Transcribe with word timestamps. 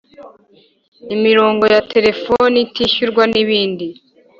imirongo 1.15 1.63
ya 1.73 1.81
telefoni 1.93 2.57
itishyurwa 2.67 3.23
n’ibindi. 3.33 3.87